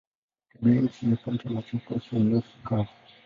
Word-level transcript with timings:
Tabianchi 0.53 1.09
ya 1.11 1.15
Kaunti 1.17 1.45
ya 1.47 1.51
Machakos 1.53 2.11
ni 2.13 2.19
nusu 2.19 2.63
kavu. 2.63 2.89